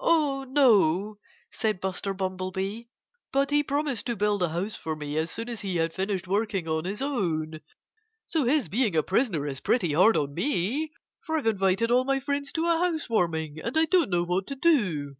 "Oh, 0.00 0.44
no!" 0.44 1.18
said 1.52 1.82
Buster 1.82 2.14
Bumblebee. 2.14 2.84
"But 3.30 3.50
he 3.50 3.62
promised 3.62 4.06
to 4.06 4.16
build 4.16 4.42
a 4.42 4.48
house 4.48 4.74
for 4.74 4.96
me 4.96 5.18
as 5.18 5.30
soon 5.30 5.50
as 5.50 5.60
he 5.60 5.76
had 5.76 5.92
finished 5.92 6.26
working 6.26 6.66
on 6.66 6.86
his 6.86 7.02
own. 7.02 7.60
So 8.26 8.44
his 8.44 8.70
being 8.70 8.96
a 8.96 9.02
prisoner 9.02 9.46
is 9.46 9.60
pretty 9.60 9.92
hard 9.92 10.16
on 10.16 10.32
me. 10.32 10.92
For 11.26 11.36
I've 11.36 11.46
invited 11.46 11.90
all 11.90 12.04
my 12.04 12.20
friends 12.20 12.52
to 12.52 12.64
a 12.64 12.78
house 12.90 13.10
warming 13.10 13.60
and 13.60 13.76
I 13.76 13.84
don't 13.84 14.08
know 14.08 14.22
what 14.24 14.46
to 14.46 14.54
do." 14.56 15.16